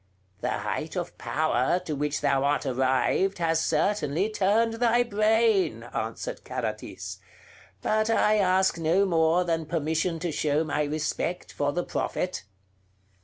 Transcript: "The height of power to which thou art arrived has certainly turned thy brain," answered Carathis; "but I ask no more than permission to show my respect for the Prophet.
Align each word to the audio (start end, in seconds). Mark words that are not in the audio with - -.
"The 0.39 0.49
height 0.49 0.95
of 0.95 1.15
power 1.19 1.77
to 1.85 1.93
which 1.95 2.21
thou 2.21 2.43
art 2.43 2.65
arrived 2.65 3.37
has 3.37 3.63
certainly 3.63 4.31
turned 4.31 4.73
thy 4.73 5.03
brain," 5.03 5.83
answered 5.93 6.43
Carathis; 6.43 7.19
"but 7.83 8.09
I 8.09 8.37
ask 8.39 8.79
no 8.79 9.05
more 9.05 9.43
than 9.43 9.67
permission 9.67 10.17
to 10.17 10.31
show 10.31 10.63
my 10.63 10.85
respect 10.85 11.53
for 11.53 11.71
the 11.71 11.83
Prophet. 11.83 12.45